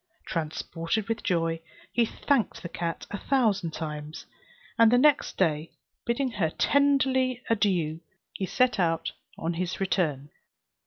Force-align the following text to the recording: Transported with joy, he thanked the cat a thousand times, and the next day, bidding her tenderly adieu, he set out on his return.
Transported 0.25 1.07
with 1.07 1.21
joy, 1.21 1.61
he 1.93 2.05
thanked 2.07 2.63
the 2.63 2.69
cat 2.69 3.05
a 3.11 3.19
thousand 3.19 3.69
times, 3.71 4.25
and 4.79 4.91
the 4.91 4.97
next 4.97 5.37
day, 5.37 5.71
bidding 6.07 6.31
her 6.31 6.49
tenderly 6.49 7.43
adieu, 7.51 7.99
he 8.33 8.47
set 8.47 8.79
out 8.79 9.11
on 9.37 9.53
his 9.53 9.79
return. 9.79 10.31